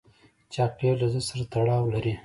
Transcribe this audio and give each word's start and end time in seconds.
چاکلېټ 0.53 0.95
له 1.01 1.07
زړه 1.13 1.21
سره 1.27 1.43
تړاو 1.51 1.91
لري. 1.93 2.13